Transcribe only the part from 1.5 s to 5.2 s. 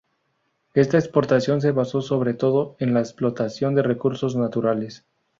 se basó sobre todo en la explotación de recursos naturales.